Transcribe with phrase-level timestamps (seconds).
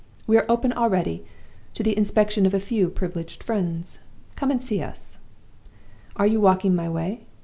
[0.25, 1.23] We are open already
[1.75, 3.99] to the inspection of a few privileged friends
[4.35, 5.19] come and see us.
[6.15, 7.27] Are you walking my way?